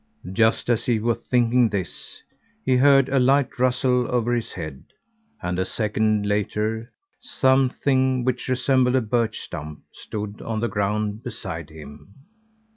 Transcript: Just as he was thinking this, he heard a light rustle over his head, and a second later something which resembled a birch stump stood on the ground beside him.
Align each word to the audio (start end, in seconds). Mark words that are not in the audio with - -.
Just 0.31 0.67
as 0.67 0.87
he 0.87 0.99
was 0.99 1.23
thinking 1.27 1.69
this, 1.69 2.23
he 2.65 2.75
heard 2.77 3.07
a 3.07 3.19
light 3.19 3.59
rustle 3.59 4.07
over 4.09 4.33
his 4.33 4.53
head, 4.53 4.83
and 5.43 5.59
a 5.59 5.63
second 5.63 6.25
later 6.27 6.91
something 7.19 8.23
which 8.25 8.47
resembled 8.47 8.95
a 8.95 9.01
birch 9.01 9.37
stump 9.41 9.81
stood 9.93 10.41
on 10.41 10.59
the 10.59 10.67
ground 10.67 11.21
beside 11.21 11.69
him. 11.69 12.15